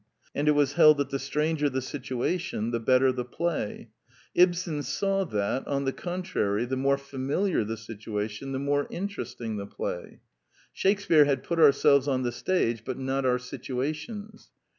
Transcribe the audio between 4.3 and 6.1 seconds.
Ibsen saw that, on the